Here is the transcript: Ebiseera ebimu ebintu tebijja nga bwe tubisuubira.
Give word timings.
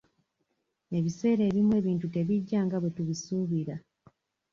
Ebiseera 0.97 1.41
ebimu 1.49 1.71
ebintu 1.79 2.05
tebijja 2.13 2.59
nga 2.65 2.77
bwe 2.79 2.89
tubisuubira. 2.95 3.75